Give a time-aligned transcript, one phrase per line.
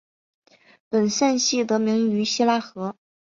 [0.89, 2.95] 本县系得名于希拉河。